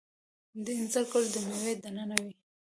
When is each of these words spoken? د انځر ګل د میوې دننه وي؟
د 0.63 0.67
انځر 0.79 1.03
ګل 1.11 1.25
د 1.33 1.35
میوې 1.47 1.73
دننه 1.83 2.17
وي؟ 2.23 2.33